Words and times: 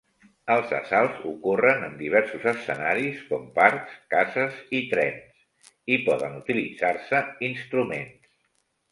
Els 0.51 0.71
assalts 0.75 1.17
ocorren 1.31 1.83
en 1.87 1.91
diversos 1.97 2.47
escenaris 2.51 3.19
com 3.27 3.43
parcs, 3.57 3.99
cases 4.13 4.57
i 4.77 4.79
trens 4.93 5.43
i 5.97 5.99
poden 6.07 6.39
utilitzar-se 6.39 7.21
instruments. 7.49 8.33